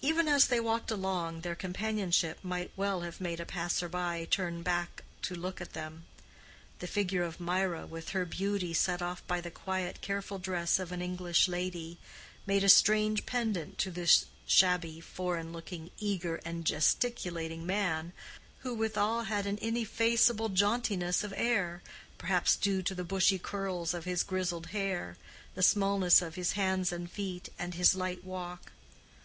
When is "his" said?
24.04-24.22, 26.36-26.52, 27.74-27.96